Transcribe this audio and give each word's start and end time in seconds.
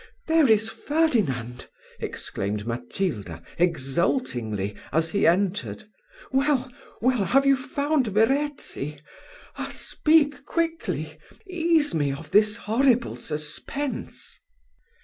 "There 0.27 0.49
is 0.49 0.67
Ferdinand!" 0.67 1.67
exclaimed 1.99 2.65
Matilda, 2.65 3.43
exultingly, 3.59 4.75
as 4.91 5.09
he 5.11 5.27
entered 5.27 5.83
"Well, 6.31 6.71
well! 7.01 7.23
have 7.25 7.45
you 7.45 7.55
found 7.55 8.07
Verezzi? 8.07 8.99
Ah! 9.57 9.69
speak 9.71 10.43
quickly! 10.43 11.19
ease 11.45 11.93
me 11.93 12.11
of 12.11 12.31
this 12.31 12.57
horrible 12.57 13.15
suspense." 13.15 14.39